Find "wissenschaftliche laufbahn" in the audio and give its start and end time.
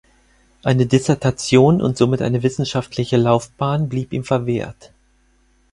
2.41-3.87